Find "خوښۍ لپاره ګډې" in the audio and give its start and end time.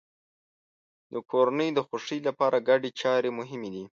1.87-2.89